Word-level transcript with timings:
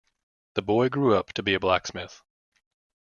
The 0.55 0.63
boy 0.63 0.89
grew 0.89 1.13
up 1.13 1.31
to 1.33 1.43
be 1.43 1.53
a 1.53 1.59
blacksmith. 1.59 2.23